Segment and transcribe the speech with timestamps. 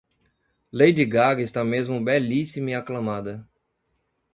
[0.71, 3.47] Lady Gaga está mesmo belíssima e aclamada